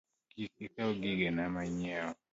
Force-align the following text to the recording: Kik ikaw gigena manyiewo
Kik 0.31 0.53
ikaw 0.65 0.91
gigena 1.01 1.43
manyiewo 1.53 2.13